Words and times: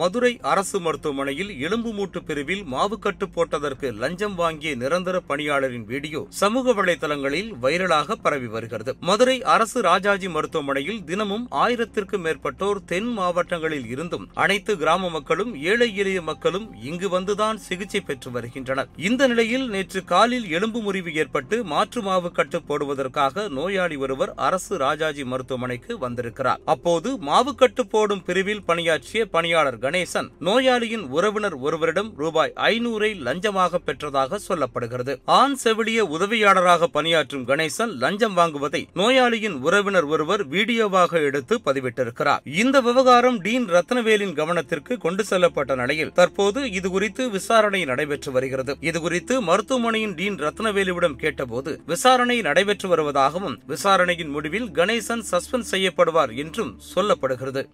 மதுரை 0.00 0.30
அரசு 0.42 0.80
மருத்துவமனையில் 0.80 1.50
எலும்பு 1.60 1.92
மூட்டு 1.92 2.22
பிரிவில் 2.22 2.62
மாவுக்கட்டு 2.72 3.26
போட்டதற்கு 3.34 3.88
லஞ்சம் 3.92 4.34
வாங்கிய 4.34 4.76
நிரந்தர 4.76 5.16
பணியாளரின் 5.20 5.84
வீடியோ 5.84 6.26
சமூக 6.28 6.72
வலைதளங்களில் 6.72 7.50
வைரலாக 7.62 8.16
பரவி 8.22 8.46
வருகிறது. 8.46 8.96
மதுரை 9.00 9.42
அரசு 9.42 9.80
ராஜாஜி 9.80 10.28
மருத்துவமனையில் 10.28 11.04
தினமும் 11.04 11.48
ஆயிரத்திற்கும் 11.50 12.24
மேற்பட்டோர் 12.26 12.80
தென் 12.86 13.10
மாவட்டங்களில் 13.12 13.86
இருந்தும் 13.86 14.26
அனைத்து 14.34 14.76
கிராம 14.76 15.10
மக்களும் 15.10 15.52
ஏழை 15.62 15.96
எளிய 15.96 16.22
மக்களும் 16.22 16.66
இங்கு 16.82 17.10
வந்துதான் 17.18 17.60
சிகிச்சை 17.66 18.00
பெற்று 18.00 18.30
வருகின்றனர். 18.30 18.88
இந்த 18.96 19.26
நிலையில் 19.26 19.68
நேற்று 19.68 20.04
காலில் 20.04 20.50
எலும்பு 20.50 20.80
முறிவு 20.80 21.14
ஏற்பட்டு 21.14 21.64
மாற்று 21.64 22.02
மாவு 22.02 22.32
கட்டு 22.32 22.62
போடுவதற்காக 22.62 23.48
நோயாளி 23.48 23.96
ஒருவர் 23.96 24.34
அரசு 24.34 24.76
ராஜாஜி 24.76 25.24
மருத்துவமனைக்கு 25.24 25.98
வந்திருக்கிறார். 25.98 26.60
அப்போது 26.64 27.10
மாவுக்கட்டு 27.30 27.82
போடும் 27.90 28.22
பிரிவில் 28.22 28.64
பணியாற்றிய 28.64 29.26
பணியாளர் 29.26 29.82
கணேசன் 29.84 30.28
நோயாளியின் 30.48 31.04
உறவினர் 31.16 31.56
ஒருவரிடம் 31.66 32.10
ரூபாய் 32.22 32.52
ஐநூறை 32.70 33.10
லஞ்சமாக 33.26 33.80
பெற்றதாக 33.86 34.38
சொல்லப்படுகிறது. 34.48 35.14
ஆண் 35.38 35.56
செவிலிய 35.62 36.00
உதவியாளராக 36.16 36.88
பணியாற்றும் 36.96 37.46
கணேசன் 37.50 37.92
லஞ்சம் 38.02 38.36
வாங்குவதை 38.38 38.82
நோயாளியின் 39.00 39.56
உறவினர் 39.66 40.08
ஒருவர் 40.14 40.42
வீடியோவாக 40.54 41.20
எடுத்து 41.28 41.54
பதிவிட்டிருக்கிறார். 41.66 42.42
இந்த 42.62 42.76
விவகாரம் 42.88 43.38
டீன் 43.46 43.66
ரத்னவேலின் 43.74 44.34
கவனத்திற்கு 44.40 44.96
கொண்டு 45.04 45.24
செல்லப்பட்ட 45.30 45.74
நிலையில் 45.82 46.12
தற்போது 46.20 46.60
இதுகுறித்து 46.78 47.24
விசாரணை 47.30 47.82
நடைபெற்று 47.84 48.32
வருகிறது. 48.32 48.74
இதுகுறித்து 48.90 49.36
மருத்துவமனையின் 49.50 50.14
டீன் 50.20 50.38
ரத்னவேலுவிடம் 50.46 51.18
கேட்டபோது 51.24 51.72
விசாரணை 51.92 52.38
நடைபெற்று 52.48 52.88
வருவதாகவும் 52.94 53.58
விசாரணையின் 53.66 54.32
முடிவில் 54.36 54.70
கணேசன் 54.80 55.26
சஸ்பெண்ட் 55.32 55.70
செய்யப்படுவார் 55.72 56.34
என்றும் 56.44 56.74
சொல்லப்படுகிறது. 56.94 57.64